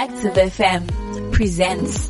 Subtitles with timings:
[0.00, 2.08] Active FM presents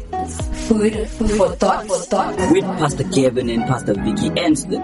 [0.68, 1.88] Food for Thought.
[1.88, 2.52] For thought.
[2.52, 4.78] with Pastor Gavin and Pastor Vicky Anston.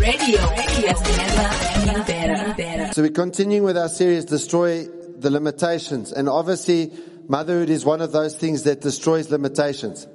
[0.00, 2.54] Radio has never been better.
[2.54, 2.92] better.
[2.92, 6.12] So we're continuing with our series, Destroy the Limitations.
[6.12, 6.92] And obviously,
[7.26, 10.06] motherhood is one of those things that destroys limitations.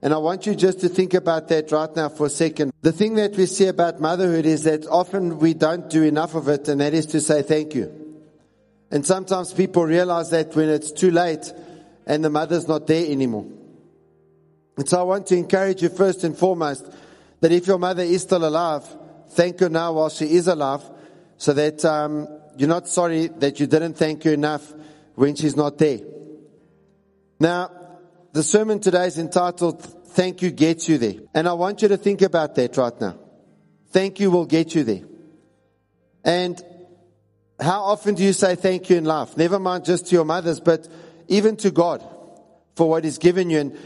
[0.00, 2.72] And I want you just to think about that right now for a second.
[2.82, 6.48] The thing that we see about motherhood is that often we don't do enough of
[6.48, 7.92] it, and that is to say thank you.
[8.90, 11.52] And sometimes people realize that when it's too late
[12.06, 13.46] and the mother's not there anymore.
[14.76, 16.86] And so I want to encourage you first and foremost
[17.40, 18.84] that if your mother is still alive,
[19.30, 20.82] thank her now while she is alive
[21.36, 24.72] so that um, you're not sorry that you didn't thank her enough
[25.16, 26.00] when she's not there.
[27.40, 27.70] Now,
[28.32, 31.14] the sermon today is entitled Thank You Gets You There.
[31.34, 33.18] And I want you to think about that right now.
[33.90, 35.02] Thank you will get you there.
[36.24, 36.62] And
[37.58, 39.36] how often do you say thank you in life?
[39.36, 40.86] Never mind just to your mothers, but
[41.28, 42.04] even to God
[42.76, 43.60] for what He's given you.
[43.60, 43.78] And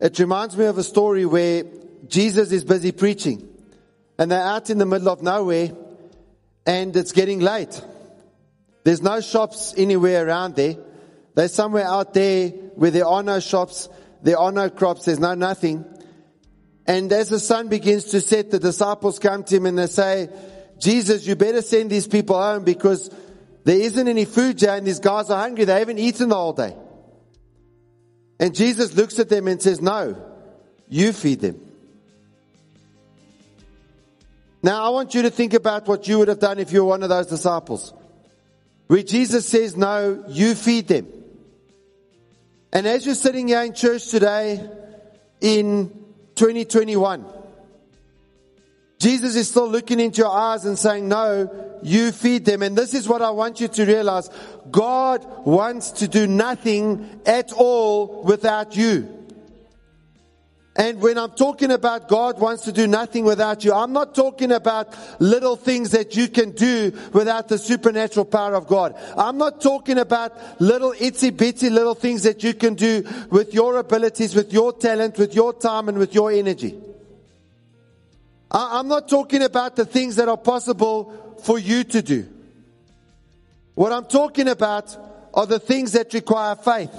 [0.00, 1.64] it reminds me of a story where
[2.06, 3.48] Jesus is busy preaching
[4.18, 5.72] and they're out in the middle of nowhere
[6.66, 7.80] and it's getting late.
[8.84, 10.76] There's no shops anywhere around there.
[11.34, 13.88] They're somewhere out there where there are no shops,
[14.22, 15.84] there are no crops, there's no nothing.
[16.86, 20.28] And as the sun begins to set, the disciples come to him and they say,
[20.78, 23.10] Jesus, you better send these people home because
[23.64, 25.64] there isn't any food here and these guys are hungry.
[25.64, 26.76] They haven't eaten the whole day.
[28.38, 30.16] And Jesus looks at them and says, no,
[30.88, 31.60] you feed them.
[34.62, 36.88] Now I want you to think about what you would have done if you were
[36.88, 37.92] one of those disciples.
[38.86, 41.06] Where Jesus says, no, you feed them.
[42.74, 44.68] And as you're sitting here in church today
[45.40, 45.90] in
[46.34, 47.24] 2021,
[48.98, 52.62] Jesus is still looking into your eyes and saying, no, you feed them.
[52.62, 54.28] And this is what I want you to realize.
[54.72, 59.23] God wants to do nothing at all without you.
[60.76, 64.50] And when I'm talking about God wants to do nothing without you, I'm not talking
[64.50, 68.96] about little things that you can do without the supernatural power of God.
[69.16, 73.78] I'm not talking about little itsy bitsy little things that you can do with your
[73.78, 76.76] abilities, with your talent, with your time and with your energy.
[78.50, 82.28] I'm not talking about the things that are possible for you to do.
[83.74, 84.96] What I'm talking about
[85.32, 86.94] are the things that require faith.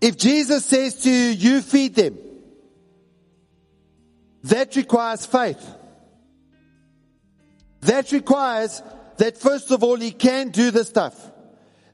[0.00, 2.18] If Jesus says to you, you feed them,
[4.44, 5.64] that requires faith.
[7.80, 8.82] That requires
[9.18, 11.14] that first of all, He can do the stuff.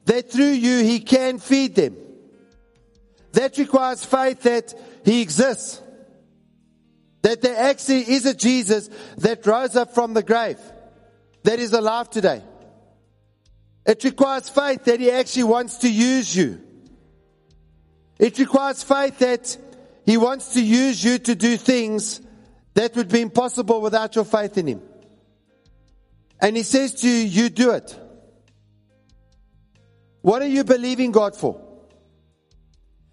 [0.05, 1.97] That through you, He can feed them.
[3.33, 5.81] That requires faith that He exists.
[7.23, 10.59] That there actually is a Jesus that rose up from the grave,
[11.43, 12.43] that is alive today.
[13.87, 16.64] It requires faith that He actually wants to use you.
[18.19, 19.57] It requires faith that
[20.07, 22.21] He wants to use you to do things
[22.75, 24.83] that would be impossible without your faith in Him.
[26.41, 27.99] And He says to you, you do it.
[30.23, 31.61] What are you believing God for?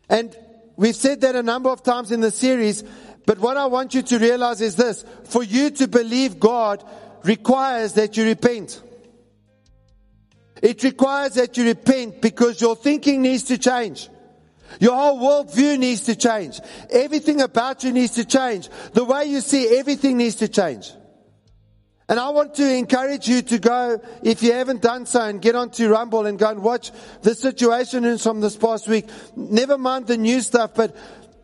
[0.09, 0.35] And
[0.75, 2.83] we've said that a number of times in the series,
[3.25, 5.05] but what I want you to realize is this.
[5.25, 6.83] For you to believe God
[7.23, 8.81] requires that you repent.
[10.61, 14.09] It requires that you repent because your thinking needs to change.
[14.79, 16.59] Your whole worldview needs to change.
[16.89, 18.69] Everything about you needs to change.
[18.93, 20.91] The way you see everything needs to change.
[22.09, 25.55] And I want to encourage you to go, if you haven't done so, and get
[25.55, 29.07] onto Rumble and go and watch the situation from this past week.
[29.37, 30.93] Never mind the new stuff, but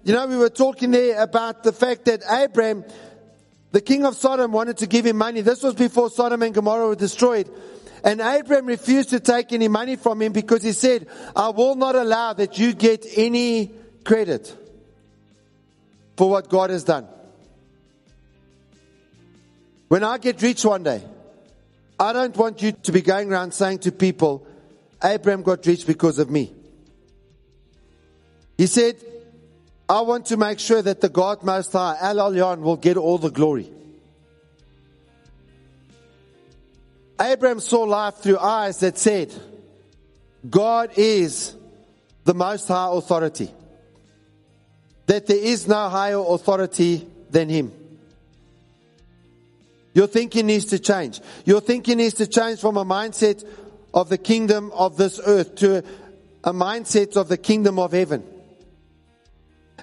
[0.04, 2.84] you know, we were talking there about the fact that Abraham,
[3.72, 5.42] the king of Sodom, wanted to give him money.
[5.42, 7.50] This was before Sodom and Gomorrah were destroyed.
[8.04, 11.96] And Abraham refused to take any money from him because he said, I will not
[11.96, 13.72] allow that you get any
[14.04, 14.56] credit
[16.16, 17.08] for what God has done.
[19.88, 21.04] When I get rich one day,
[22.00, 24.46] I don't want you to be going around saying to people,
[25.04, 26.54] Abraham got rich because of me.
[28.58, 28.96] He said,
[29.88, 33.18] I want to make sure that the God Most High, El Elyon, will get all
[33.18, 33.72] the glory.
[37.20, 39.34] Abraham saw life through eyes that said,
[40.50, 41.56] God is
[42.24, 43.52] the most high authority.
[45.08, 47.72] That there is no higher authority than him.
[49.94, 51.22] Your thinking needs to change.
[51.46, 53.44] Your thinking needs to change from a mindset
[53.94, 55.84] of the kingdom of this earth to
[56.44, 58.24] a mindset of the kingdom of heaven.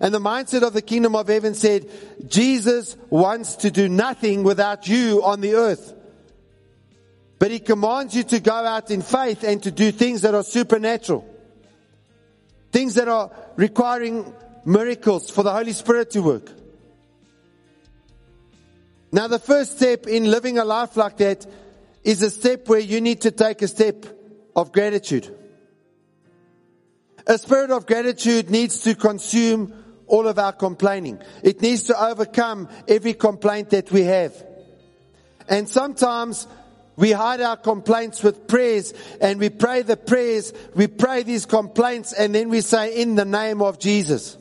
[0.00, 1.88] And the mindset of the kingdom of heaven said,
[2.28, 5.94] Jesus wants to do nothing without you on the earth.
[7.38, 10.44] But he commands you to go out in faith and to do things that are
[10.44, 11.28] supernatural.
[12.72, 14.32] Things that are requiring
[14.64, 16.50] miracles for the Holy Spirit to work.
[19.12, 21.46] Now the first step in living a life like that
[22.02, 24.06] is a step where you need to take a step
[24.56, 25.32] of gratitude.
[27.26, 29.72] A spirit of gratitude needs to consume
[30.06, 31.20] all of our complaining.
[31.42, 34.34] It needs to overcome every complaint that we have.
[35.48, 36.46] And sometimes
[36.96, 42.12] we hide our complaints with prayers and we pray the prayers, we pray these complaints
[42.12, 44.38] and then we say in the name of Jesus.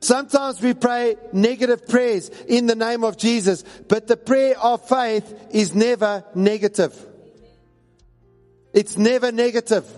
[0.00, 5.48] Sometimes we pray negative prayers in the name of Jesus, but the prayer of faith
[5.50, 6.94] is never negative.
[8.74, 9.90] It's never negative.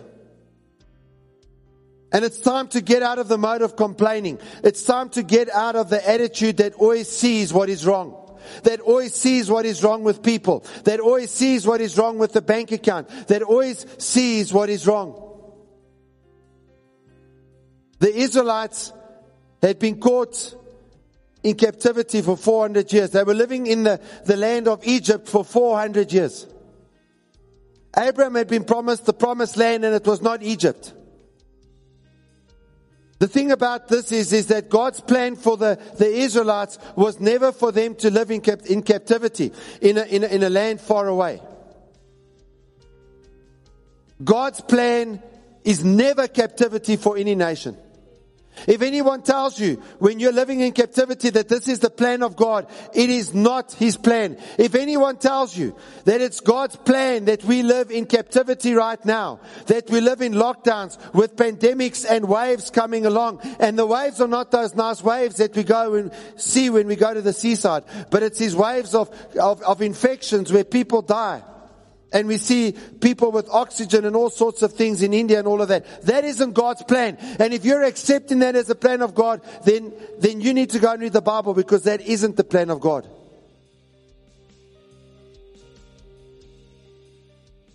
[2.12, 4.38] And it's time to get out of the mode of complaining.
[4.62, 8.25] It's time to get out of the attitude that always sees what is wrong.
[8.62, 10.64] That always sees what is wrong with people.
[10.84, 13.08] That always sees what is wrong with the bank account.
[13.28, 15.22] That always sees what is wrong.
[17.98, 18.92] The Israelites
[19.62, 20.54] had been caught
[21.42, 23.10] in captivity for 400 years.
[23.10, 26.46] They were living in the, the land of Egypt for 400 years.
[27.96, 30.92] Abraham had been promised the promised land and it was not Egypt.
[33.18, 37.50] The thing about this is, is that God's plan for the, the Israelites was never
[37.50, 40.80] for them to live in, cap, in captivity in a, in, a, in a land
[40.80, 41.40] far away.
[44.22, 45.22] God's plan
[45.64, 47.76] is never captivity for any nation.
[48.66, 52.36] If anyone tells you when you're living in captivity that this is the plan of
[52.36, 54.38] God, it is not His plan.
[54.58, 59.40] If anyone tells you that it's God's plan that we live in captivity right now,
[59.66, 64.28] that we live in lockdowns with pandemics and waves coming along, and the waves are
[64.28, 67.84] not those nice waves that we go and see when we go to the seaside,
[68.10, 71.42] but it's these waves of, of, of infections where people die.
[72.12, 75.60] And we see people with oxygen and all sorts of things in India and all
[75.60, 76.02] of that.
[76.02, 77.16] That isn't God's plan.
[77.38, 80.78] And if you're accepting that as the plan of God, then, then you need to
[80.78, 83.08] go and read the Bible because that isn't the plan of God.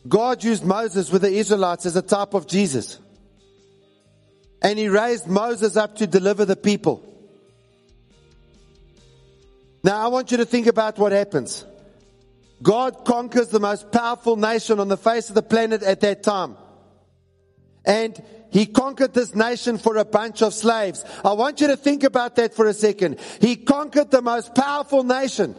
[0.08, 2.98] God used Moses with the Israelites as a type of Jesus.
[4.62, 7.08] And he raised Moses up to deliver the people.
[9.84, 11.66] Now I want you to think about what happens.
[12.62, 16.58] God conquers the most powerful nation on the face of the planet at that time.
[17.86, 18.22] And
[18.52, 21.04] he conquered this nation for a bunch of slaves.
[21.26, 23.20] I want you to think about that for a second.
[23.40, 25.56] He conquered the most powerful nation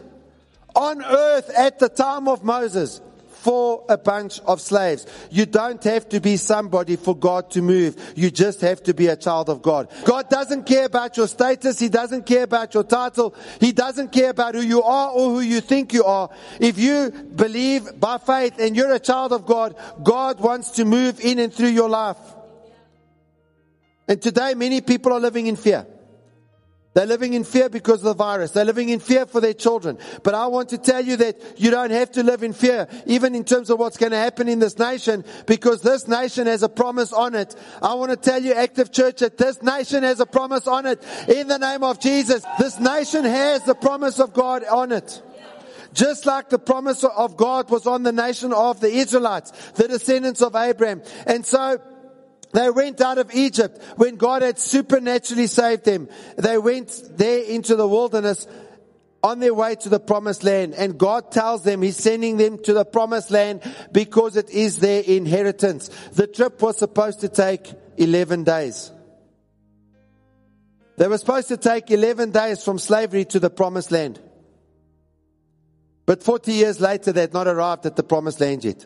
[0.75, 3.01] on earth at the time of Moses
[3.43, 5.05] for a bunch of slaves.
[5.29, 8.13] You don't have to be somebody for God to move.
[8.15, 9.89] You just have to be a child of God.
[10.05, 11.77] God doesn't care about your status.
[11.77, 13.35] He doesn't care about your title.
[13.59, 16.29] He doesn't care about who you are or who you think you are.
[16.61, 21.19] If you believe by faith and you're a child of God, God wants to move
[21.19, 22.17] in and through your life.
[24.07, 25.85] And today many people are living in fear.
[26.93, 28.51] They're living in fear because of the virus.
[28.51, 29.97] They're living in fear for their children.
[30.21, 33.33] But I want to tell you that you don't have to live in fear, even
[33.33, 36.69] in terms of what's going to happen in this nation, because this nation has a
[36.69, 37.55] promise on it.
[37.81, 41.03] I want to tell you, active church, that this nation has a promise on it.
[41.27, 45.21] In the name of Jesus, this nation has the promise of God on it.
[45.93, 50.41] Just like the promise of God was on the nation of the Israelites, the descendants
[50.41, 51.03] of Abraham.
[51.27, 51.79] And so,
[52.53, 56.07] they went out of Egypt when God had supernaturally saved them.
[56.37, 58.47] They went there into the wilderness
[59.23, 60.75] on their way to the promised land.
[60.75, 65.01] And God tells them He's sending them to the promised land because it is their
[65.01, 65.89] inheritance.
[66.13, 68.91] The trip was supposed to take 11 days.
[70.97, 74.21] They were supposed to take 11 days from slavery to the promised land.
[76.05, 78.85] But 40 years later, they had not arrived at the promised land yet.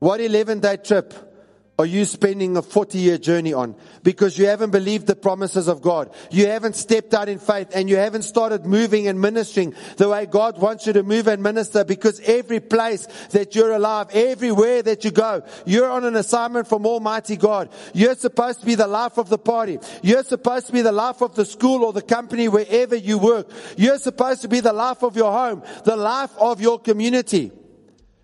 [0.00, 1.14] What 11 day trip
[1.78, 3.74] are you spending a 40 year journey on?
[4.02, 6.10] Because you haven't believed the promises of God.
[6.30, 10.24] You haven't stepped out in faith and you haven't started moving and ministering the way
[10.26, 15.04] God wants you to move and minister because every place that you're alive, everywhere that
[15.04, 17.70] you go, you're on an assignment from Almighty God.
[17.92, 19.78] You're supposed to be the life of the party.
[20.02, 23.50] You're supposed to be the life of the school or the company wherever you work.
[23.76, 27.52] You're supposed to be the life of your home, the life of your community.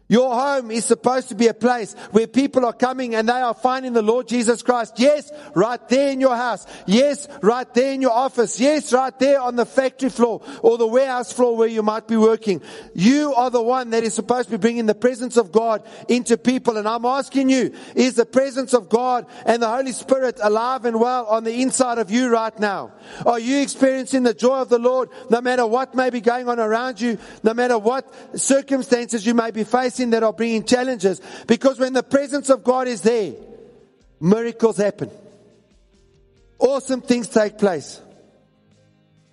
[0.09, 3.55] Your home is supposed to be a place where people are coming and they are
[3.55, 4.95] finding the Lord Jesus Christ.
[4.99, 6.65] Yes, right there in your house.
[6.87, 8.61] Yes, right there in your office.
[8.61, 12.17] Yes, right there on the factory floor or the warehouse floor where you might be
[12.17, 12.63] working.
[12.95, 16.37] You are the one that is supposed to be bringing the presence of God into
[16.37, 16.77] people.
[16.77, 21.01] And I'm asking you, is the presence of God and the Holy Spirit alive and
[21.01, 22.93] well on the inside of you right now?
[23.25, 26.61] Are you experiencing the joy of the Lord no matter what may be going on
[26.61, 29.96] around you, no matter what circumstances you may be facing?
[30.11, 31.21] That are bringing challenges.
[31.47, 33.35] Because when the presence of God is there,
[34.21, 35.11] miracles happen.
[36.59, 38.01] Awesome things take place.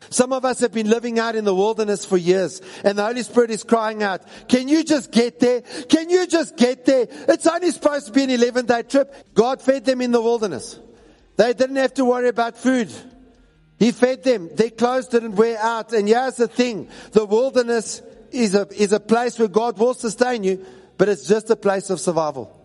[0.10, 3.24] Some of us have been living out in the wilderness for years and the Holy
[3.24, 5.62] Spirit is crying out, can you just get there?
[5.62, 7.08] Can you just get there?
[7.10, 9.34] It's only supposed to be an 11 day trip.
[9.34, 10.79] God fed them in the wilderness.
[11.36, 12.91] They didn't have to worry about food.
[13.79, 14.50] He fed them.
[14.55, 15.93] Their clothes didn't wear out.
[15.93, 16.89] And here's the thing.
[17.12, 18.01] The wilderness
[18.34, 20.66] is a, is a place where God will sustain you,
[20.98, 22.60] but it's just a place of survival.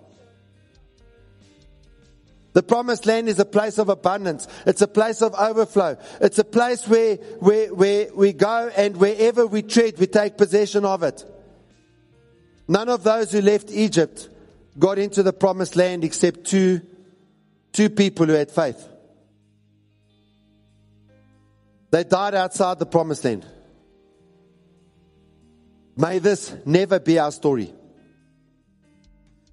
[2.55, 4.49] The promised land is a place of abundance.
[4.67, 5.97] It's a place of overflow.
[6.21, 10.85] It's a place where, where, where we go and wherever we tread, we take possession
[10.85, 11.25] of it.
[12.67, 14.29] None of those who left Egypt
[14.79, 16.81] got into the promised land except two,
[17.73, 18.89] two people who had faith.
[21.91, 23.47] They died outside the promised land.
[25.99, 27.75] May this never be our story.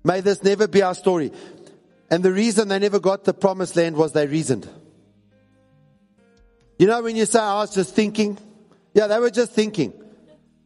[0.03, 1.31] May this never be our story.
[2.11, 4.69] And the reason they never got the promised land was they reasoned.
[6.77, 8.37] You know, when you say, I was just thinking,
[8.93, 9.91] yeah, they were just thinking.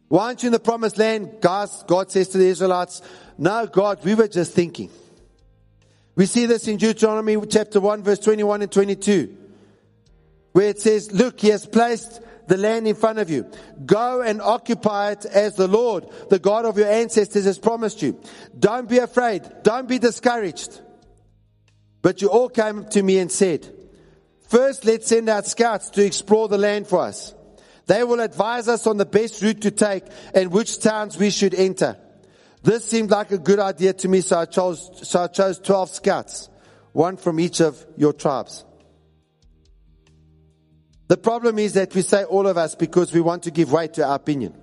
[0.08, 1.40] Why aren't you in the promised land?
[1.40, 3.00] Guys, God says to the Israelites,
[3.38, 4.90] no, God, we were just thinking.
[6.14, 9.34] We see this in Deuteronomy chapter 1, verse 21 and 22,
[10.52, 12.20] where it says, Look, He has placed
[12.50, 13.48] the land in front of you.
[13.86, 18.20] Go and occupy it as the Lord, the God of your ancestors has promised you.
[18.58, 19.48] Don't be afraid.
[19.62, 20.80] Don't be discouraged.
[22.02, 23.72] But you all came to me and said,
[24.48, 27.32] first let's send out scouts to explore the land for us.
[27.86, 30.02] They will advise us on the best route to take
[30.34, 31.98] and which towns we should enter.
[32.64, 35.90] This seemed like a good idea to me, so I chose, so I chose 12
[35.90, 36.50] scouts,
[36.90, 38.64] one from each of your tribes.
[41.10, 43.94] The problem is that we say all of us because we want to give weight
[43.94, 44.54] to our opinion.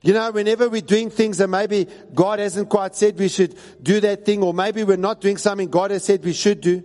[0.00, 4.00] You know, whenever we're doing things that maybe God hasn't quite said we should do
[4.00, 6.82] that thing, or maybe we're not doing something God has said we should do,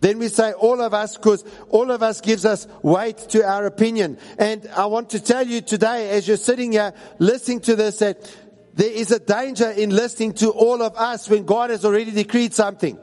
[0.00, 3.66] then we say all of us because all of us gives us weight to our
[3.66, 4.16] opinion.
[4.38, 8.34] And I want to tell you today, as you're sitting here listening to this, that
[8.72, 12.54] there is a danger in listening to all of us when God has already decreed
[12.54, 12.98] something.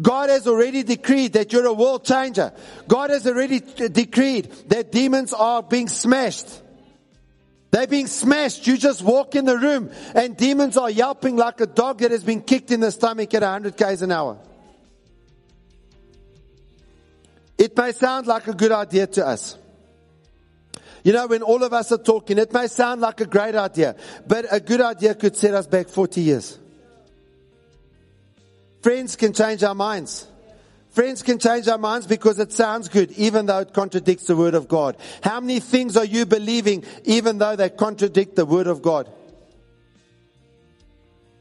[0.00, 2.52] God has already decreed that you're a world changer.
[2.86, 6.62] God has already decreed that demons are being smashed.
[7.70, 8.66] They're being smashed.
[8.66, 12.24] You just walk in the room and demons are yelping like a dog that has
[12.24, 14.38] been kicked in the stomach at 100 k's an hour.
[17.58, 19.58] It may sound like a good idea to us.
[21.02, 23.96] You know, when all of us are talking, it may sound like a great idea,
[24.26, 26.58] but a good idea could set us back 40 years.
[28.82, 30.26] Friends can change our minds.
[30.90, 34.54] Friends can change our minds because it sounds good, even though it contradicts the word
[34.54, 34.96] of God.
[35.22, 39.08] How many things are you believing, even though they contradict the word of God?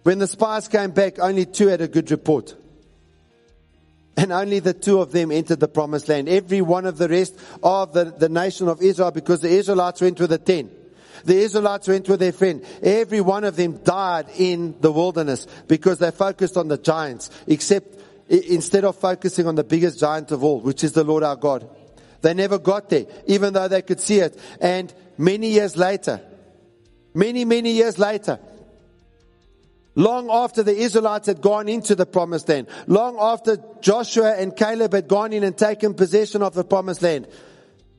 [0.04, 2.56] When the spies came back, only two had a good report.
[4.16, 6.28] And only the two of them entered the promised land.
[6.28, 10.20] Every one of the rest of the, the nation of Israel, because the Israelites went
[10.20, 10.72] with the ten.
[11.26, 12.64] The Israelites went with their friend.
[12.82, 17.96] Every one of them died in the wilderness because they focused on the giants, except
[18.30, 21.70] instead of focusing on the biggest giant of all, which is the Lord our God.
[22.22, 24.38] They never got there, even though they could see it.
[24.60, 26.22] And many years later,
[27.14, 28.40] many, many years later,
[29.96, 34.94] long after the Israelites had gone into the promised land, long after Joshua and Caleb
[34.94, 37.28] had gone in and taken possession of the promised land,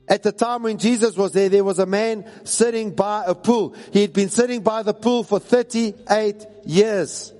[0.09, 3.75] at the time when Jesus was there, there was a man sitting by a pool.
[3.93, 7.31] He had been sitting by the pool for 38 years.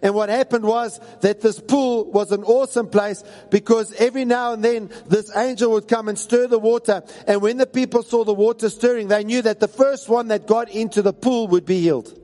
[0.00, 4.64] And what happened was that this pool was an awesome place because every now and
[4.64, 7.02] then this angel would come and stir the water.
[7.26, 10.46] And when the people saw the water stirring, they knew that the first one that
[10.46, 12.16] got into the pool would be healed.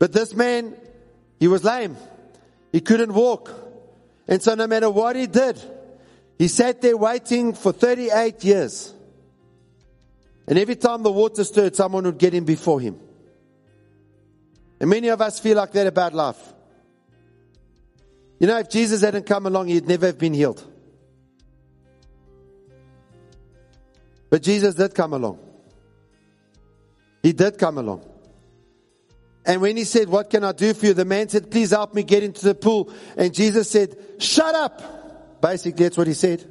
[0.00, 0.74] But this man,
[1.38, 1.96] he was lame.
[2.72, 3.52] He couldn't walk.
[4.26, 5.62] And so no matter what he did,
[6.38, 8.94] he sat there waiting for 38 years.
[10.46, 12.98] And every time the water stirred, someone would get in before him.
[14.80, 16.54] And many of us feel like that about life.
[18.38, 20.64] You know, if Jesus hadn't come along, he'd never have been healed.
[24.30, 25.40] But Jesus did come along.
[27.22, 28.04] He did come along.
[29.44, 30.94] And when he said, What can I do for you?
[30.94, 32.92] The man said, Please help me get into the pool.
[33.16, 34.97] And Jesus said, Shut up.
[35.40, 36.44] Basically, that's what he said.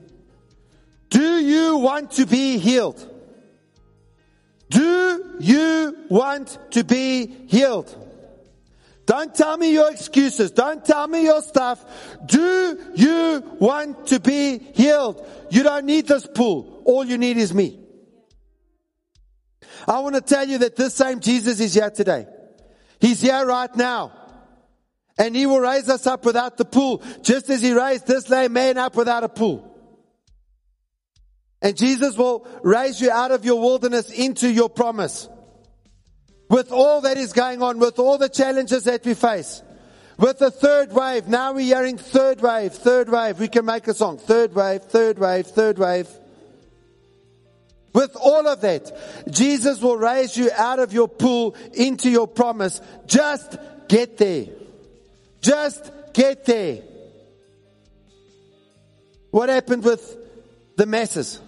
[1.10, 3.14] Do you want to be healed?
[4.70, 7.96] Do you want to be healed?
[9.06, 10.52] Don't tell me your excuses.
[10.52, 11.84] Don't tell me your stuff.
[12.26, 15.26] Do you want to be healed?
[15.50, 16.82] You don't need this pool.
[16.84, 17.80] All you need is me.
[19.88, 22.28] I want to tell you that this same Jesus is here today.
[23.00, 24.12] He's here right now.
[25.18, 28.54] And he will raise us up without the pool, just as he raised this lame
[28.54, 29.74] man up without a pool.
[31.62, 35.28] And Jesus will raise you out of your wilderness into your promise.
[36.50, 39.64] With all that is going on, with all the challenges that we face,
[40.18, 43.40] with the third wave, now we're hearing third wave, third wave.
[43.40, 44.18] We can make a song.
[44.18, 46.08] Third wave, third wave, third wave.
[47.94, 48.92] With all of that,
[49.32, 52.82] Jesus will raise you out of your pool into your promise.
[53.08, 53.58] Just
[53.88, 54.46] get there.
[55.48, 56.82] Just get there.
[59.32, 60.18] What happened with
[60.76, 61.40] the masses?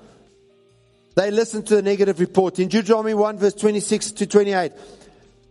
[1.17, 2.59] They listened to the negative report.
[2.59, 4.81] In Deuteronomy 1 verse 26 to 28, it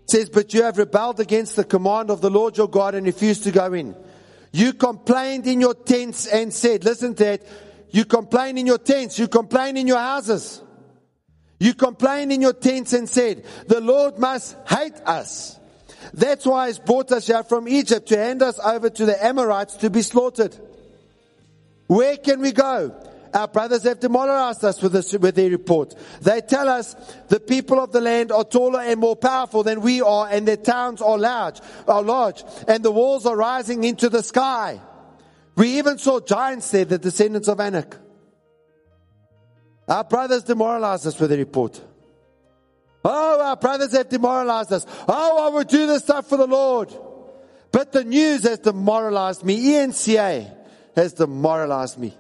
[0.06, 3.44] says, But you have rebelled against the command of the Lord your God and refused
[3.44, 3.94] to go in.
[4.50, 7.46] You complained in your tents and said, listen to that,
[7.90, 10.62] you complained in your tents, you complained in your houses.
[11.60, 15.58] You complained in your tents and said, the Lord must hate us.
[16.14, 19.76] That's why he's brought us here from Egypt to hand us over to the Amorites
[19.78, 20.56] to be slaughtered.
[21.86, 22.94] Where can we go?
[23.34, 25.94] Our brothers have demoralized us with, this, with their report.
[26.22, 26.94] They tell us
[27.28, 30.56] the people of the land are taller and more powerful than we are and their
[30.56, 34.80] towns are large, are large and the walls are rising into the sky.
[35.56, 37.96] We even saw giants there, the descendants of Anak.
[39.88, 41.80] Our brothers demoralized us with the report.
[43.60, 44.86] Brothers have demoralized us.
[45.06, 46.92] Oh, I would do this stuff for the Lord.
[47.72, 49.72] But the news has demoralized me.
[49.72, 50.54] ENCA
[50.96, 52.16] has demoralized me.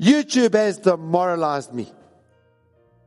[0.00, 1.92] YouTube has demoralized me.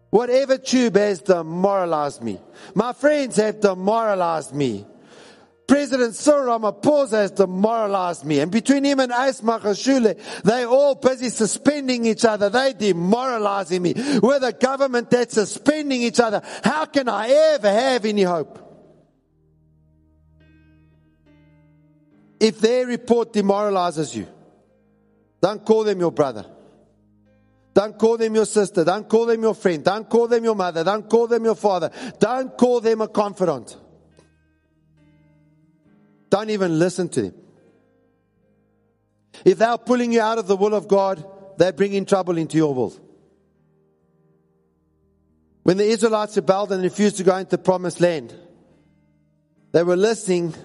[0.10, 2.40] Whatever tube has demoralized me.
[2.76, 4.86] My friends have demoralized me.
[5.68, 8.40] President Cyril Ramaphosa has demoralized me.
[8.40, 12.50] And between him and Ace Magashule, they all busy suspending each other.
[12.50, 13.94] They demoralizing me.
[13.94, 18.58] With a government that's suspending each other, how can I ever have any hope?
[22.40, 24.28] If their report demoralizes you,
[25.42, 26.46] don't call them your brother.
[27.74, 28.84] Don't call them your sister.
[28.84, 29.84] Don't call them your friend.
[29.84, 30.84] Don't call them your mother.
[30.84, 31.90] Don't call them your father.
[32.20, 33.78] Don't call them a confidant.
[36.32, 37.34] Don't even listen to them.
[39.44, 41.24] If they're pulling you out of the will of God,
[41.58, 42.96] they're bringing trouble into your will.
[45.64, 48.34] When the Israelites rebelled and refused to go into the promised land,
[49.74, 50.56] they were listening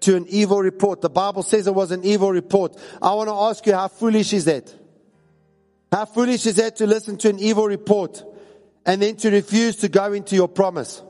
[0.00, 1.00] to an evil report.
[1.00, 2.76] The Bible says it was an evil report.
[3.00, 4.72] I want to ask you, how foolish is that?
[5.90, 8.22] How foolish is that to listen to an evil report
[8.84, 11.02] and then to refuse to go into your promise?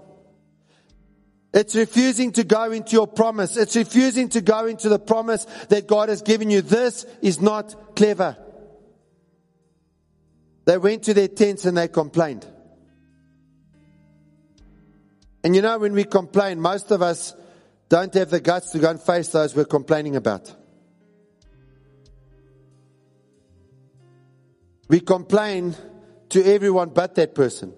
[1.52, 3.56] It's refusing to go into your promise.
[3.56, 6.62] It's refusing to go into the promise that God has given you.
[6.62, 8.36] This is not clever.
[10.64, 12.46] They went to their tents and they complained.
[15.42, 17.34] And you know, when we complain, most of us
[17.88, 20.54] don't have the guts to go and face those we're complaining about.
[24.88, 25.74] We complain
[26.28, 27.74] to everyone but that person.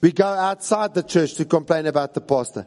[0.00, 2.66] We go outside the church to complain about the pastor.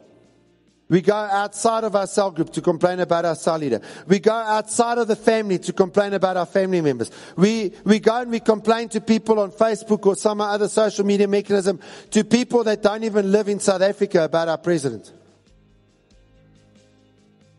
[0.88, 3.80] We go outside of our cell group to complain about our cell leader.
[4.06, 7.10] We go outside of the family to complain about our family members.
[7.34, 11.26] We, we go and we complain to people on Facebook or some other social media
[11.26, 15.10] mechanism to people that don't even live in South Africa about our president.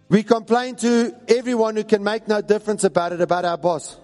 [0.09, 3.97] We complain to everyone who can make no difference about it, about our boss.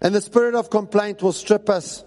[0.00, 2.02] And the spirit of complaint will strip us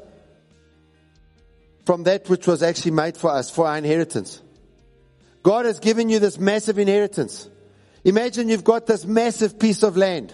[1.85, 4.41] from that which was actually made for us, for our inheritance.
[5.43, 7.49] God has given you this massive inheritance.
[8.03, 10.33] Imagine you've got this massive piece of land.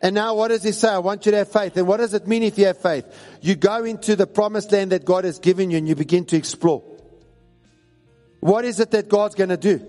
[0.00, 0.88] And now what does he say?
[0.88, 1.76] I want you to have faith.
[1.76, 3.04] And what does it mean if you have faith?
[3.40, 6.36] You go into the promised land that God has given you and you begin to
[6.36, 6.82] explore.
[8.40, 9.84] What is it that God's going to do?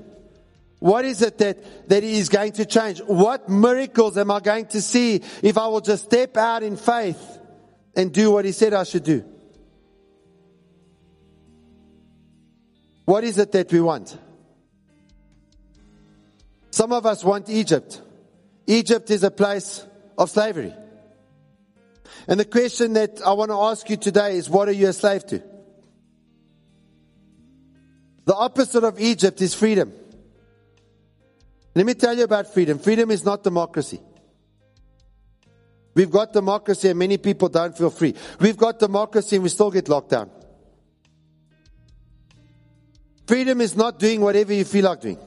[0.79, 2.99] What is it that, that He is going to change?
[2.99, 7.39] What miracles am I going to see if I will just step out in faith
[7.95, 9.25] and do what He said I should do?
[13.09, 14.15] What is it that we want?
[16.69, 17.99] Some of us want Egypt.
[18.67, 19.83] Egypt is a place
[20.15, 20.71] of slavery.
[22.27, 24.93] And the question that I want to ask you today is what are you a
[24.93, 25.41] slave to?
[28.25, 29.91] The opposite of Egypt is freedom.
[31.73, 32.77] Let me tell you about freedom.
[32.77, 34.01] Freedom is not democracy.
[35.95, 38.13] We've got democracy and many people don't feel free.
[38.39, 40.29] We've got democracy and we still get locked down.
[43.29, 45.19] Freedom is not doing whatever you feel like doing.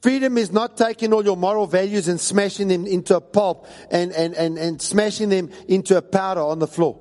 [0.00, 4.12] Freedom is not taking all your moral values and smashing them into a pulp and,
[4.12, 6.98] and, and, and smashing them into a powder on the floor.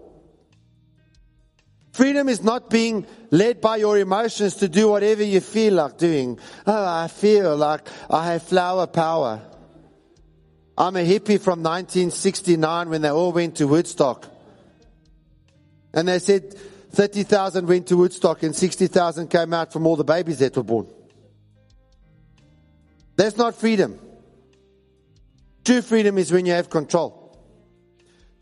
[1.93, 6.37] Freedom is not being led by your emotions to do whatever you feel like doing.
[6.65, 9.41] Oh, I feel like I have flower power.
[10.77, 14.27] I'm a hippie from 1969 when they all went to Woodstock.
[15.93, 16.57] And they said
[16.91, 20.87] 30,000 went to Woodstock and 60,000 came out from all the babies that were born.
[23.15, 23.99] That's not freedom.
[25.65, 27.37] True freedom is when you have control.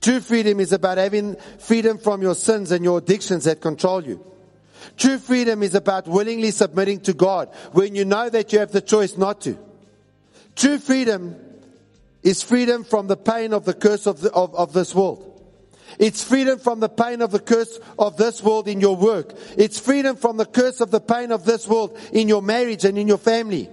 [0.01, 4.23] True freedom is about having freedom from your sins and your addictions that control you.
[4.97, 8.81] True freedom is about willingly submitting to God when you know that you have the
[8.81, 9.57] choice not to.
[10.55, 11.35] True freedom
[12.21, 15.34] is freedom from the pain of the curse of, the, of, of this world.
[15.99, 19.33] It's freedom from the pain of the curse of this world in your work.
[19.57, 22.97] It's freedom from the curse of the pain of this world in your marriage and
[22.97, 23.69] in your family.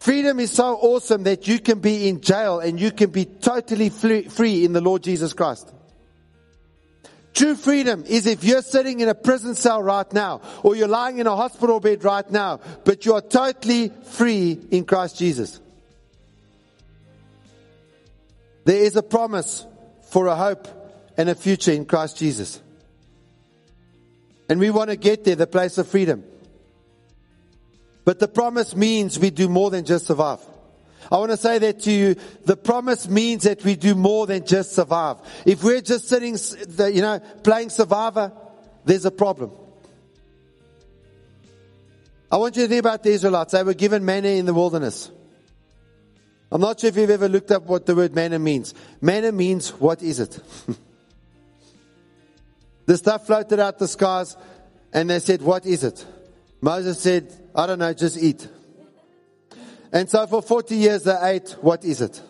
[0.00, 3.90] Freedom is so awesome that you can be in jail and you can be totally
[3.90, 5.74] free in the Lord Jesus Christ.
[7.34, 11.18] True freedom is if you're sitting in a prison cell right now or you're lying
[11.18, 15.60] in a hospital bed right now, but you are totally free in Christ Jesus.
[18.68, 19.64] There is a promise
[20.10, 20.68] for a hope
[21.16, 22.60] and a future in Christ Jesus.
[24.50, 26.22] And we want to get there, the place of freedom.
[28.04, 30.40] But the promise means we do more than just survive.
[31.10, 32.16] I want to say that to you.
[32.44, 35.16] The promise means that we do more than just survive.
[35.46, 36.36] If we're just sitting,
[36.94, 38.32] you know, playing survivor,
[38.84, 39.50] there's a problem.
[42.30, 43.52] I want you to think about the Israelites.
[43.52, 45.10] They were given manna in the wilderness.
[46.50, 48.74] I'm not sure if you've ever looked up what the word manna means.
[49.00, 50.40] Manna means, what is it?
[52.86, 54.36] the stuff floated out the skies
[54.92, 56.04] and they said, what is it?
[56.60, 58.48] Moses said, I don't know, just eat.
[59.92, 62.20] And so for 40 years they ate, what is it?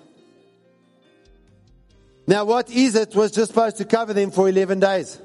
[2.26, 5.20] Now what is it was just supposed to cover them for 11 days.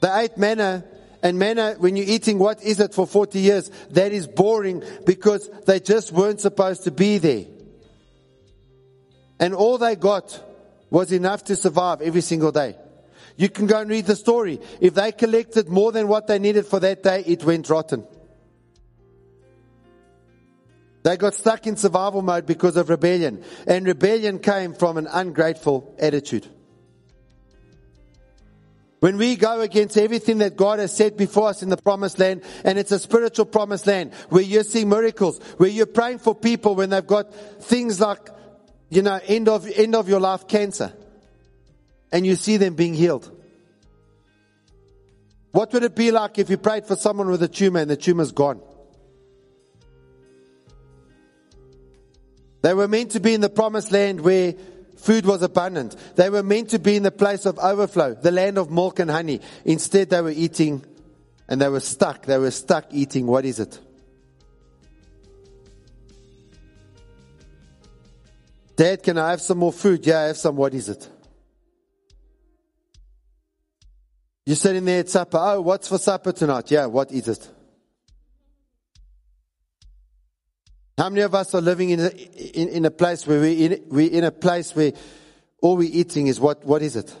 [0.00, 0.84] They ate manna
[1.22, 4.82] and manna, uh, when you're eating what is it for 40 years, that is boring
[5.06, 7.44] because they just weren't supposed to be there.
[9.38, 10.40] And all they got
[10.90, 12.76] was enough to survive every single day.
[13.36, 14.60] You can go and read the story.
[14.80, 18.04] If they collected more than what they needed for that day, it went rotten.
[21.04, 23.42] They got stuck in survival mode because of rebellion.
[23.66, 26.46] And rebellion came from an ungrateful attitude.
[29.02, 32.42] When we go against everything that God has set before us in the promised land,
[32.64, 36.76] and it's a spiritual promised land where you're seeing miracles, where you're praying for people
[36.76, 37.34] when they've got
[37.64, 38.30] things like,
[38.90, 40.92] you know, end of, end of your life cancer
[42.12, 43.28] and you see them being healed.
[45.50, 47.96] What would it be like if you prayed for someone with a tumor and the
[47.96, 48.60] tumor's gone?
[52.62, 54.54] They were meant to be in the promised land where
[55.02, 55.96] food was abundant.
[56.16, 59.10] They were meant to be in the place of overflow, the land of milk and
[59.10, 59.40] honey.
[59.64, 60.84] Instead, they were eating
[61.48, 62.24] and they were stuck.
[62.24, 63.26] They were stuck eating.
[63.26, 63.78] What is it?
[68.76, 70.06] Dad, can I have some more food?
[70.06, 70.56] Yeah, I have some.
[70.56, 71.08] What is it?
[74.46, 75.38] You're sitting there at supper.
[75.38, 76.70] Oh, what's for supper tonight?
[76.70, 77.48] Yeah, what is it?
[81.02, 83.82] How many of us are living in a, in, in a place where we're in,
[83.88, 84.92] we're in a place where
[85.60, 87.12] all we're eating is what, what is it?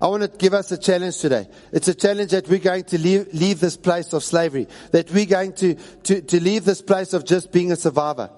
[0.00, 1.46] I want to give us a challenge today.
[1.72, 5.26] It's a challenge that we're going to leave, leave this place of slavery, that we're
[5.26, 8.30] going to, to, to leave this place of just being a survivor.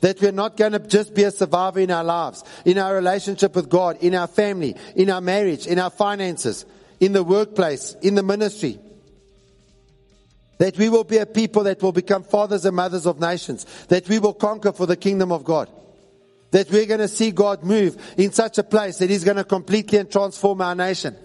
[0.00, 3.54] That we're not going to just be a survivor in our lives, in our relationship
[3.54, 6.66] with God, in our family, in our marriage, in our finances,
[6.98, 8.80] in the workplace, in the ministry.
[10.58, 13.66] That we will be a people that will become fathers and mothers of nations.
[13.88, 15.70] That we will conquer for the kingdom of God.
[16.52, 19.44] That we're going to see God move in such a place that He's going to
[19.44, 21.16] completely and transform our nation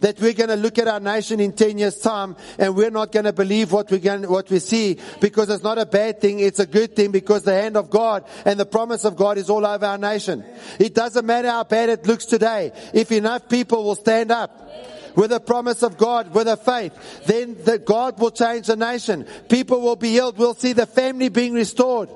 [0.00, 3.12] that we're going to look at our nation in 10 years time and we're not
[3.12, 6.40] going to believe what we what we see because it's not a bad thing.
[6.40, 9.50] It's a good thing because the hand of God and the promise of God is
[9.50, 10.44] all over our nation.
[10.78, 12.72] It doesn't matter how bad it looks today.
[12.92, 14.70] If enough people will stand up
[15.16, 19.26] with the promise of God, with a faith, then the God will change the nation.
[19.48, 20.38] People will be healed.
[20.38, 22.10] We'll see the family being restored.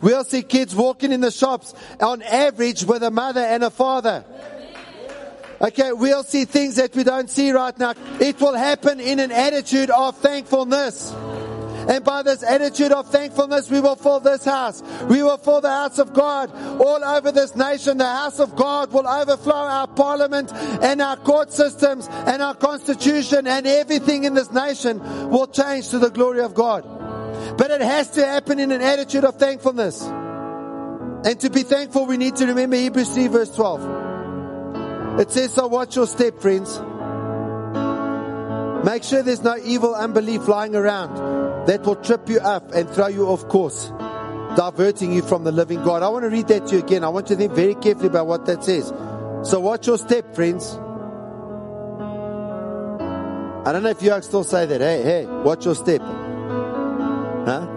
[0.00, 4.24] We'll see kids walking in the shops on average with a mother and a father.
[5.60, 7.92] Okay, we'll see things that we don't see right now.
[8.18, 11.14] It will happen in an attitude of thankfulness.
[11.90, 14.80] And by this attitude of thankfulness, we will fill this house.
[15.08, 17.98] We will fill the house of God all over this nation.
[17.98, 23.48] The house of God will overflow our parliament and our court systems and our constitution
[23.48, 25.00] and everything in this nation
[25.30, 26.84] will change to the glory of God.
[27.58, 30.00] But it has to happen in an attitude of thankfulness.
[30.00, 35.18] And to be thankful, we need to remember Hebrews 3 verse 12.
[35.18, 36.78] It says, so watch your step, friends.
[38.84, 43.06] Make sure there's no evil unbelief lying around that will trip you up and throw
[43.06, 43.90] you off course,
[44.56, 46.02] diverting you from the living God.
[46.02, 47.04] I want to read that to you again.
[47.04, 48.88] I want you to think very carefully about what that says.
[49.48, 50.68] So watch your step, friends.
[53.64, 54.80] I don't know if you still say that.
[54.80, 56.00] Hey, hey, watch your step.
[56.00, 57.68] Huh?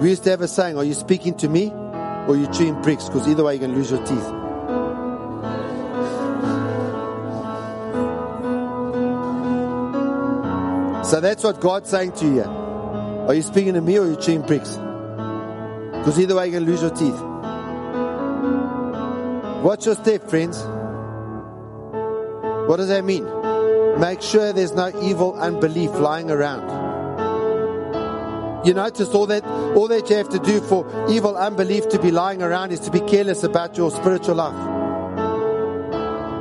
[0.00, 3.04] We used to have a saying, are you speaking to me or you chewing bricks?
[3.04, 4.26] Because either way you're to lose your teeth.
[11.08, 12.63] So that's what God's saying to you.
[13.26, 14.76] Are you speaking to me or are you chewing bricks?
[14.76, 17.18] Because either way you're going to lose your teeth.
[19.64, 20.62] Watch your step, friends.
[22.68, 23.24] What does that mean?
[23.98, 26.84] Make sure there's no evil unbelief lying around.
[28.66, 32.10] You notice all that all that you have to do for evil unbelief to be
[32.10, 34.73] lying around is to be careless about your spiritual life.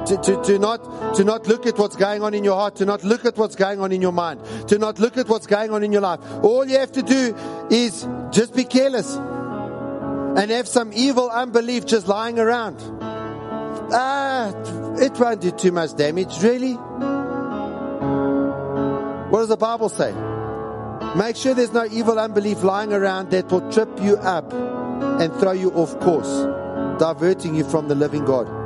[0.08, 2.86] To, to, to, not, to not look at what's going on in your heart, to
[2.86, 5.72] not look at what's going on in your mind, to not look at what's going
[5.72, 6.20] on in your life.
[6.44, 7.34] All you have to do
[7.70, 12.82] is just be careless and have some evil unbelief just lying around.
[13.94, 14.50] Ah,
[15.00, 16.74] it won't do too much damage, really.
[19.30, 20.14] What does the Bible say?
[21.16, 25.52] Make sure there's no evil unbelief lying around that will trip you up and throw
[25.52, 26.46] you off course,
[27.00, 28.63] diverting you from the living God.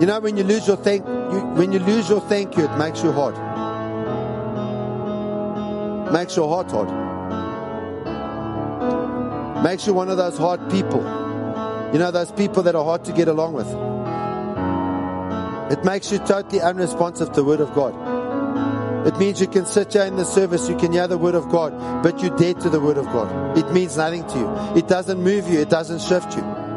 [0.00, 2.76] You know, when you lose your thank, you, when you lose your thank you, it
[2.78, 3.34] makes you hard.
[6.12, 6.88] Makes your heart hard.
[9.64, 11.00] Makes you one of those hard people.
[11.92, 13.66] You know, those people that are hard to get along with.
[15.76, 19.06] It makes you totally unresponsive to the Word of God.
[19.06, 21.48] It means you can sit here in the service, you can hear the Word of
[21.48, 23.58] God, but you're dead to the Word of God.
[23.58, 24.78] It means nothing to you.
[24.78, 26.67] It doesn't move you, it doesn't shift you.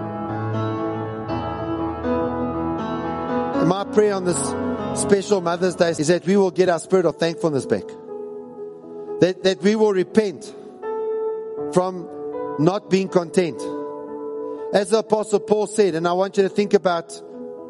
[3.93, 4.37] Prayer on this
[5.01, 7.87] special Mother's Day is that we will get our spirit of thankfulness back.
[9.19, 10.53] That, that we will repent
[11.73, 12.07] from
[12.59, 13.61] not being content.
[14.73, 17.11] As the apostle Paul said, and I want you to think about,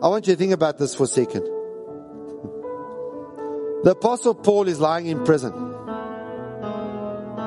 [0.02, 1.44] I want you to think about this for a second.
[3.84, 5.52] The apostle Paul is lying in prison.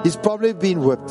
[0.03, 1.11] He's probably been whipped.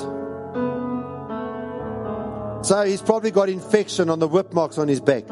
[2.65, 5.23] So he's probably got infection on the whip marks on his back.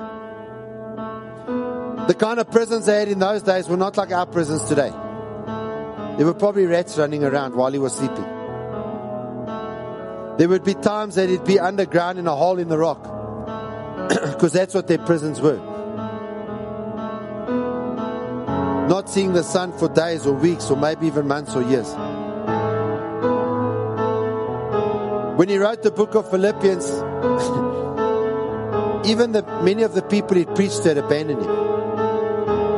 [2.12, 4.90] The kind of prisons they had in those days were not like our prisons today.
[6.18, 8.26] There were probably rats running around while he was sleeping.
[10.38, 13.02] There would be times that he'd be underground in a hole in the rock.
[14.34, 15.56] Because that's what their prisons were.
[18.90, 21.94] Not seeing the sun for days or weeks or maybe even months or years.
[25.38, 26.90] When he wrote the book of Philippians,
[29.10, 31.81] even the, many of the people he preached to had abandoned him.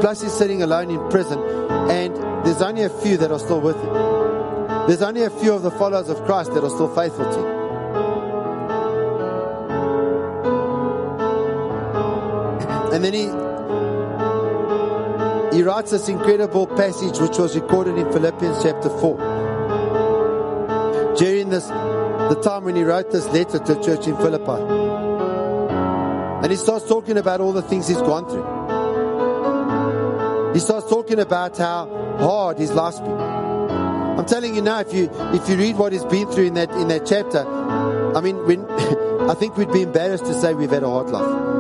[0.04, 2.14] Plus, he's sitting alone in prison, and
[2.46, 3.94] there's only a few that are still with him.
[4.86, 7.46] There's only a few of the followers of Christ that are still faithful to him.
[12.94, 13.30] And then he
[15.56, 21.16] he writes this incredible passage which was recorded in Philippians chapter 4.
[21.18, 24.92] During this the time when he wrote this letter to the church in Philippi.
[26.44, 28.63] And he starts talking about all the things he's gone through.
[30.54, 31.88] He starts talking about how
[32.20, 33.12] hard his life's been.
[33.12, 36.70] I'm telling you now, if you if you read what he's been through in that
[36.72, 37.48] in that chapter,
[38.16, 38.70] I mean, when
[39.30, 41.54] I think we'd be embarrassed to say we've had a hard life.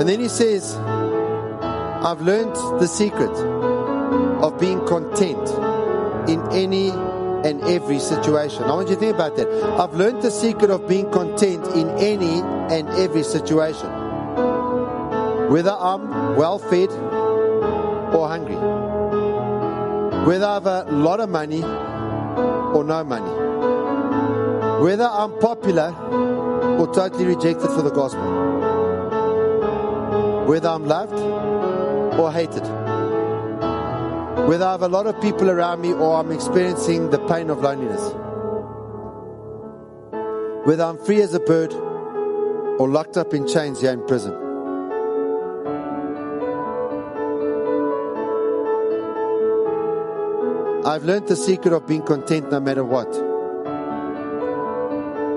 [0.00, 3.30] And then he says, I've learned the secret
[4.42, 5.48] of being content
[6.28, 8.64] in any and every situation.
[8.64, 9.48] I want you to think about that.
[9.78, 12.40] I've learned the secret of being content in any
[12.74, 13.86] and every situation.
[15.50, 16.90] Whether I'm well fed
[18.14, 18.56] or hungry.
[20.26, 23.30] Whether I have a lot of money or no money.
[24.82, 25.94] Whether I'm popular
[26.78, 28.46] or totally rejected for the gospel.
[30.46, 31.18] whether I'm loved
[32.20, 32.62] or hated,
[34.48, 37.62] whether I have a lot of people around me or I'm experiencing the pain of
[37.62, 38.14] loneliness,
[40.66, 44.45] whether I'm free as a bird or locked up in chains here in prison.
[50.96, 53.14] I've learned the secret of being content no matter what.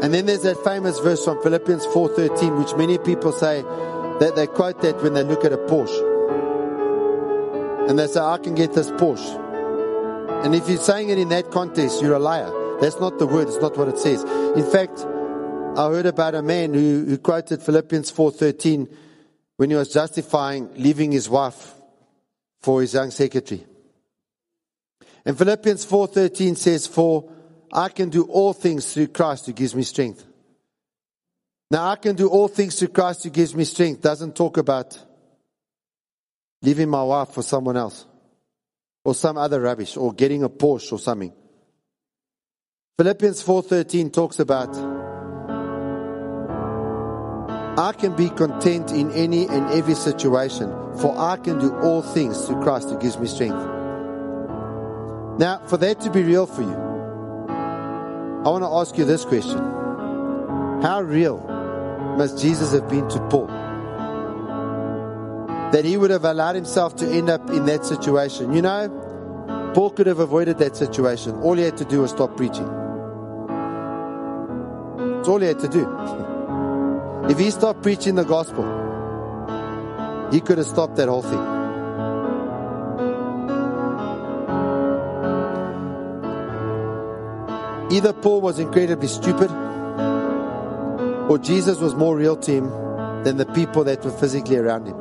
[0.01, 3.63] And then there's that famous verse from Philippians 4:13 which many people say
[4.21, 5.99] that they quote that when they look at a Porsche.
[7.89, 10.45] And they say I can get this Porsche.
[10.45, 12.49] And if you're saying it in that context, you're a liar.
[12.79, 14.23] That's not the word, it's not what it says.
[14.55, 15.05] In fact,
[15.77, 18.87] I heard about a man who, who quoted Philippians 4:13
[19.57, 21.73] when he was justifying leaving his wife
[22.61, 23.65] for his young secretary.
[25.29, 27.23] And Philippians 4:13 says, "For
[27.71, 30.25] I can do all things through Christ who gives me strength."
[31.69, 34.97] Now, I can do all things through Christ who gives me strength doesn't talk about
[36.63, 38.07] leaving my wife for someone else
[39.05, 41.31] or some other rubbish or getting a Porsche or something.
[42.97, 44.75] Philippians 4:13 talks about
[47.77, 52.47] I can be content in any and every situation, for I can do all things
[52.47, 53.78] through Christ who gives me strength.
[55.39, 56.75] Now, for that to be real for you,
[58.43, 59.58] I want to ask you this question.
[60.82, 61.38] How real
[62.17, 63.47] must Jesus have been to Paul?
[65.71, 68.52] That he would have allowed himself to end up in that situation.
[68.52, 71.39] You know, Paul could have avoided that situation.
[71.39, 72.67] All he had to do was stop preaching.
[74.97, 75.88] That's all he had to do.
[77.30, 78.65] If he stopped preaching the gospel,
[80.32, 81.58] he could have stopped that whole thing.
[87.91, 89.49] Either Paul was incredibly stupid,
[91.30, 92.69] or Jesus was more real to him
[93.23, 94.97] than the people that were physically around him.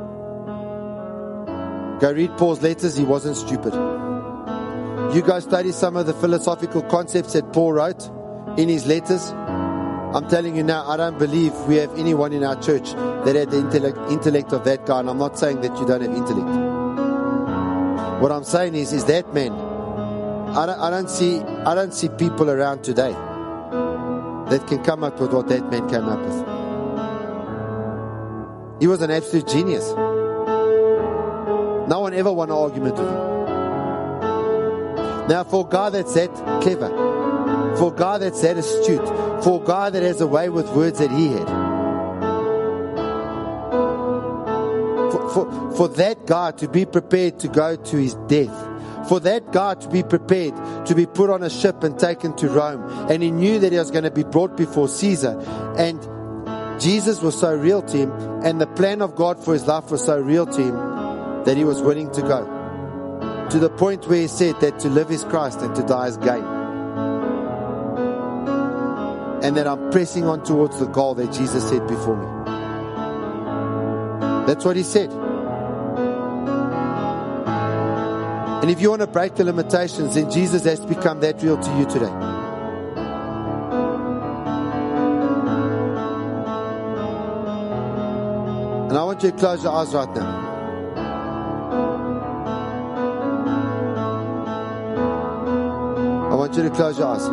[1.98, 3.74] Go read Paul's letters, he wasn't stupid.
[5.14, 8.08] You go study some of the philosophical concepts that Paul wrote
[8.58, 9.30] in his letters.
[9.30, 13.50] I'm telling you now, I don't believe we have anyone in our church that had
[13.50, 16.48] the intellect, intellect of that guy, and I'm not saying that you don't have intellect.
[18.22, 19.67] What I'm saying is, is that man
[20.56, 25.20] I don't, I don't see I don't see people around today that can come up
[25.20, 26.58] with what that man came up with.
[28.80, 29.86] He was an absolute genius.
[31.88, 33.28] No one ever won an argument with him.
[35.28, 36.88] Now, for a guy that's that clever,
[37.76, 39.06] for a guy that's that astute,
[39.44, 41.46] for a guy that has a way with words that he had,
[45.12, 48.77] for, for, for that guy to be prepared to go to his death
[49.08, 50.54] for that guy to be prepared
[50.86, 52.82] to be put on a ship and taken to Rome.
[53.10, 55.38] And he knew that he was going to be brought before Caesar.
[55.78, 56.00] And
[56.80, 58.12] Jesus was so real to him,
[58.44, 60.74] and the plan of God for his life was so real to him
[61.44, 63.48] that he was willing to go.
[63.50, 66.16] To the point where he said that to live is Christ and to die is
[66.18, 66.44] gain.
[69.42, 72.26] And that I'm pressing on towards the goal that Jesus said before me.
[74.46, 75.10] That's what he said.
[78.68, 81.56] And if you want to break the limitations, then Jesus has to become that real
[81.56, 82.04] to you today.
[88.84, 90.48] And I want you to close your eyes right now.
[96.30, 97.24] I want you to close your eyes.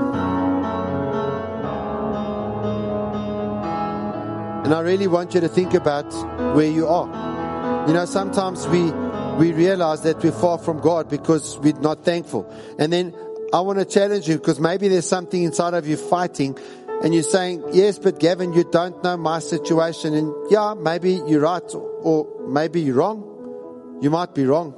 [4.64, 6.10] And I really want you to think about
[6.56, 7.88] where you are.
[7.90, 8.94] You know, sometimes we
[9.38, 12.52] we realize that we're far from God because we're not thankful.
[12.80, 13.14] And then
[13.54, 16.58] I want to challenge you because maybe there's something inside of you fighting
[17.04, 20.14] and you're saying, yes, but Gavin, you don't know my situation.
[20.14, 24.00] And yeah, maybe you're right or maybe you're wrong.
[24.02, 24.74] You might be wrong.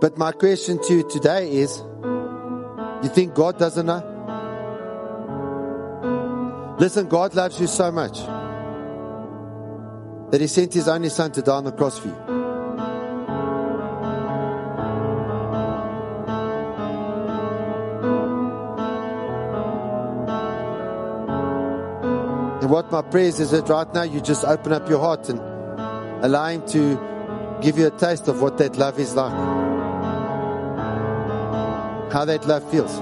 [0.00, 1.82] But my question to you today is,
[3.02, 4.16] you think God doesn't know?
[6.78, 8.18] Listen, God loves you so much
[10.30, 12.39] that He sent His only Son to die on the cross for you.
[22.70, 25.40] What my prayer is is that right now you just open up your heart and
[26.24, 29.32] allow Him to give you a taste of what that love is like.
[32.12, 32.96] How that love feels.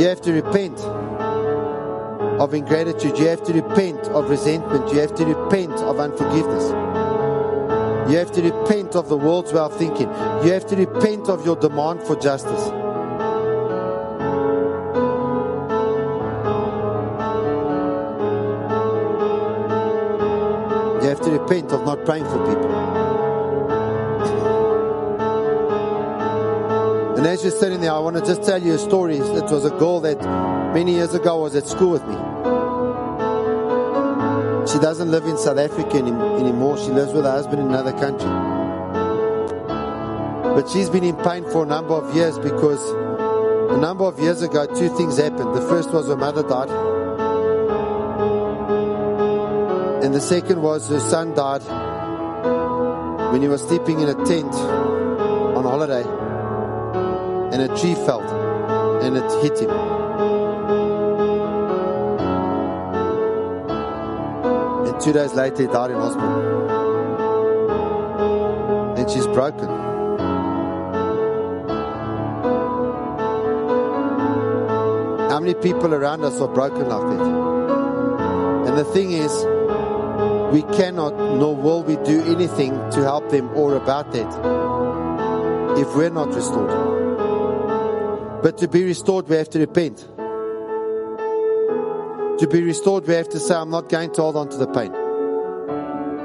[0.00, 0.80] You have to repent
[2.40, 3.16] of ingratitude.
[3.16, 4.92] You have to repent of resentment.
[4.92, 6.68] You have to repent of unforgiveness.
[8.10, 10.08] You have to repent of the world's way of thinking.
[10.44, 12.91] You have to repent of your demand for justice.
[21.02, 22.70] You have to repent of not praying for people.
[27.18, 29.16] And as you're sitting there, I want to just tell you a story.
[29.16, 30.22] It was a girl that
[30.72, 32.14] many years ago was at school with me.
[34.72, 36.78] She doesn't live in South Africa any, anymore.
[36.78, 38.28] She lives with her husband in another country.
[40.54, 42.80] But she's been in pain for a number of years because
[43.72, 45.52] a number of years ago, two things happened.
[45.52, 46.91] The first was her mother died.
[50.02, 51.62] And the second was her son died
[53.32, 56.02] when he was sleeping in a tent on holiday.
[57.52, 58.20] And a tree fell
[59.00, 59.70] and it hit him.
[64.88, 66.68] And two days later, he died in hospital.
[68.98, 69.68] And she's broken.
[75.30, 78.68] How many people around us are broken like that?
[78.68, 79.32] And the thing is,
[80.52, 84.28] we cannot nor will we do anything to help them or about that
[85.78, 86.70] if we're not restored.
[88.42, 89.98] But to be restored, we have to repent.
[92.40, 94.66] To be restored, we have to say, I'm not going to hold on to the
[94.66, 94.92] pain.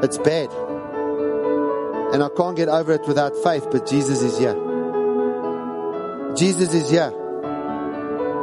[0.03, 0.51] It's bad.
[2.13, 4.55] And I can't get over it without faith, but Jesus is here.
[6.35, 7.13] Jesus is here.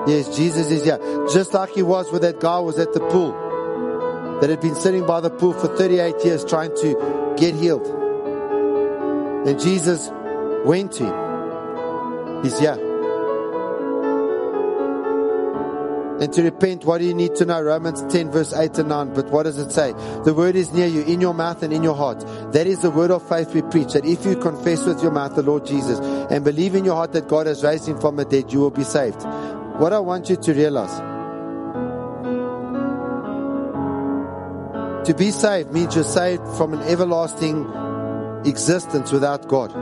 [0.07, 0.99] Yes, Jesus is here.
[1.33, 3.44] Just like he was with that guy who was at the pool
[4.41, 7.87] that had been sitting by the pool for 38 years trying to get healed.
[9.47, 10.11] And Jesus
[10.65, 12.43] went to him.
[12.43, 12.79] He's here.
[16.21, 17.61] And to repent, what do you need to know?
[17.61, 19.15] Romans 10, verse 8 and 9.
[19.15, 19.93] But what does it say?
[20.25, 22.21] The word is near you, in your mouth and in your heart.
[22.53, 23.93] That is the word of faith we preach.
[23.93, 27.13] That if you confess with your mouth the Lord Jesus and believe in your heart
[27.13, 29.23] that God has raised him from the dead, you will be saved.
[29.79, 31.14] What I want you to realize
[35.05, 37.67] to be saved means you're saved from an everlasting
[38.47, 39.73] existence without God.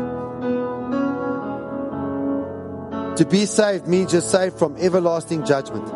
[3.18, 5.87] To be saved means you're saved from everlasting judgment.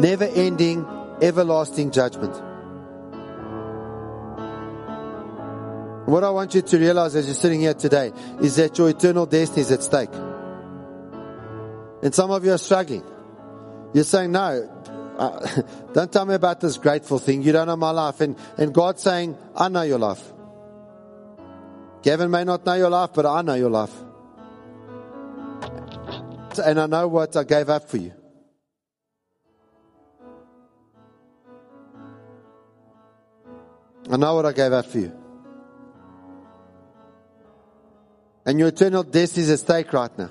[0.00, 0.86] Never ending,
[1.22, 2.34] everlasting judgment.
[6.06, 9.26] What I want you to realize as you're sitting here today is that your eternal
[9.26, 10.14] destiny is at stake.
[12.02, 13.04] And some of you are struggling.
[13.92, 14.70] You're saying, no,
[15.18, 15.62] uh,
[15.92, 17.42] don't tell me about this grateful thing.
[17.42, 18.20] You don't know my life.
[18.20, 20.22] And, and God's saying, I know your life.
[22.02, 23.92] Gavin may not know your life, but I know your life.
[26.64, 28.12] And I know what I gave up for you.
[34.10, 35.12] I know what I gave up for you.
[38.46, 40.30] And your eternal destiny is at stake right now.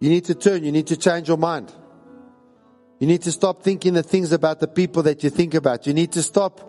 [0.00, 0.62] You need to turn.
[0.62, 1.72] You need to change your mind.
[3.00, 5.86] You need to stop thinking the things about the people that you think about.
[5.86, 6.60] You need to stop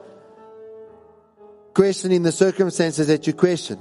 [1.74, 3.78] questioning the circumstances that you question.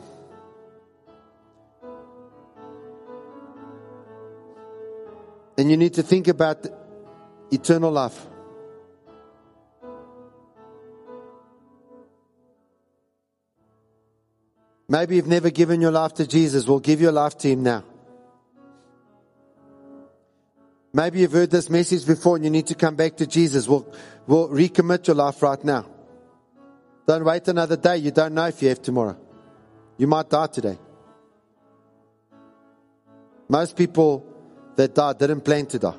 [5.57, 6.67] And you need to think about
[7.53, 8.27] eternal life.
[14.89, 16.67] Maybe you've never given your life to Jesus.
[16.67, 17.85] We'll give your life to Him now.
[20.93, 23.69] Maybe you've heard this message before and you need to come back to Jesus.
[23.69, 23.87] We'll,
[24.27, 25.87] we'll recommit your life right now.
[27.07, 27.99] Don't wait another day.
[27.99, 29.17] You don't know if you have tomorrow.
[29.97, 30.79] You might die today.
[33.49, 34.27] Most people
[34.77, 35.97] that died didn't plan to die.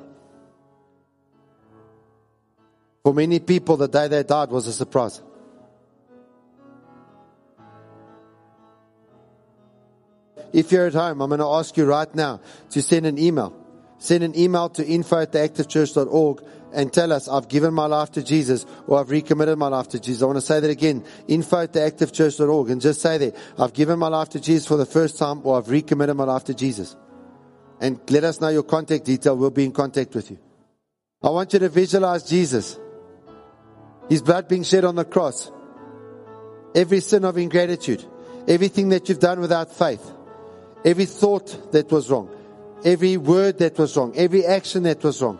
[3.02, 5.22] For many people, the day they died was a surprise.
[10.52, 12.40] If you're at home, I'm going to ask you right now
[12.70, 13.61] to send an email.
[14.02, 16.42] Send an email to info at theactivechurch.org
[16.72, 20.00] and tell us, I've given my life to Jesus or I've recommitted my life to
[20.00, 20.24] Jesus.
[20.24, 21.04] I want to say that again.
[21.28, 24.86] Info at theactivechurch.org and just say that I've given my life to Jesus for the
[24.86, 26.96] first time or I've recommitted my life to Jesus.
[27.80, 29.36] And let us know your contact detail.
[29.36, 30.38] We'll be in contact with you.
[31.22, 32.76] I want you to visualize Jesus.
[34.08, 35.48] His blood being shed on the cross.
[36.74, 38.04] Every sin of ingratitude.
[38.48, 40.04] Everything that you've done without faith.
[40.84, 42.41] Every thought that was wrong.
[42.84, 44.12] Every word that was wrong.
[44.16, 45.38] Every action that was wrong.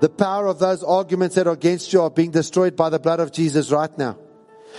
[0.00, 3.20] The power of those arguments that are against you are being destroyed by the blood
[3.20, 4.18] of Jesus right now.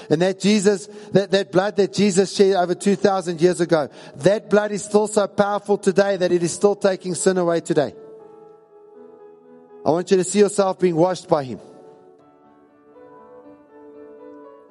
[0.10, 4.72] And that Jesus, that, that blood that Jesus shed over 2,000 years ago, that blood
[4.72, 7.94] is still so powerful today that it is still taking sin away today.
[9.86, 11.60] I want you to see yourself being washed by Him.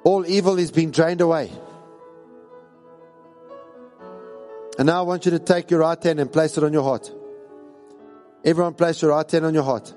[0.03, 1.51] All evil is being drained away.
[4.77, 6.83] And now I want you to take your right hand and place it on your
[6.83, 7.11] heart.
[8.43, 9.93] Everyone place your right hand on your heart.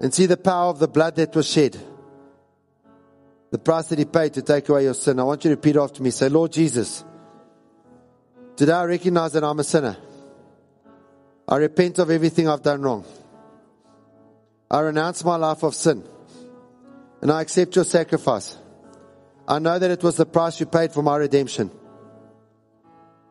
[0.00, 1.76] and see the power of the blood that was shed.
[3.50, 5.18] The price that he paid to take away your sin.
[5.18, 6.10] I want you to repeat after me.
[6.10, 7.04] Say, Lord Jesus,
[8.56, 9.96] today I recognize that I'm a sinner.
[11.48, 13.04] I repent of everything I've done wrong.
[14.70, 16.02] I renounce my life of sin
[17.22, 18.58] and I accept your sacrifice.
[19.48, 21.70] I know that it was the price you paid for my redemption.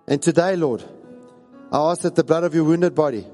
[0.08, 0.84] And today, Lord,
[1.72, 3.26] I ask that the blood of your wounded body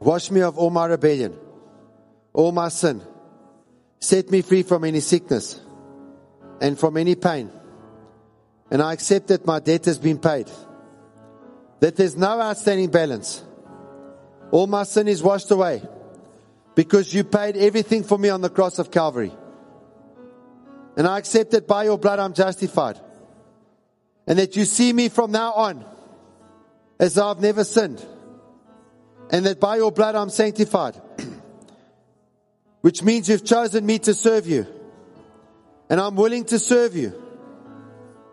[0.00, 1.36] wash me of all my rebellion,
[2.32, 3.02] all my sin,
[4.00, 5.60] set me free from any sickness
[6.60, 7.50] and from any pain.
[8.70, 10.48] And I accept that my debt has been paid,
[11.80, 13.42] that there's no outstanding balance.
[14.50, 15.82] All my sin is washed away
[16.74, 19.32] because you paid everything for me on the cross of Calvary.
[20.98, 22.98] And I accept that by your blood I'm justified.
[24.26, 25.84] And that you see me from now on
[26.98, 28.04] as though I've never sinned.
[29.30, 31.00] And that by your blood I'm sanctified.
[32.80, 34.66] Which means you've chosen me to serve you.
[35.88, 37.14] And I'm willing to serve you.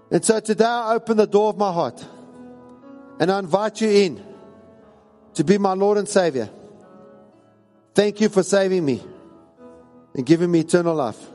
[0.09, 2.03] And so today I open the door of my heart.
[3.20, 4.26] And I invite you in
[5.36, 6.49] to be my Lord and Savior.
[7.93, 9.03] Thank you for saving me
[10.16, 11.34] and giving me eternal life.